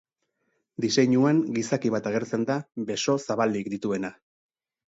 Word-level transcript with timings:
Diseinuan 0.85 1.43
gizaki 1.59 1.93
bat 1.97 2.09
agertzen 2.13 2.47
da 2.53 2.57
beso 2.91 3.19
zabalik 3.29 3.73
dituena. 3.75 4.13